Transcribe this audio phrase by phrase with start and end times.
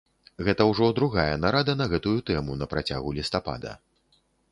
[0.45, 3.75] Гэта ўжо другая нарада на гэтую тэму на працягу лістапада.